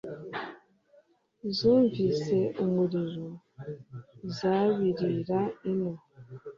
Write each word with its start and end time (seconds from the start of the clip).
zumvise 1.55 2.37
umuriro 2.63 3.27
zabirira 4.37 5.39
ino. 5.69 5.91